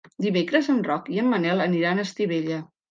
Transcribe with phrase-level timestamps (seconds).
[0.25, 2.61] Dimecres en Roc i en Manel aniran a Estivella.